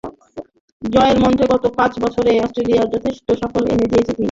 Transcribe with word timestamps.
জয়ের 0.81 1.17
মন্ত্রে 1.23 1.45
গত 1.53 1.63
পাঁচ 1.77 1.93
বছরে 2.03 2.31
অস্ট্রেলিয়াকে 2.39 2.91
যথেষ্ট 2.95 3.27
সাফল্যই 3.41 3.73
এনে 3.73 3.89
দিয়েছেন 3.91 4.05
তিনি। 4.07 4.19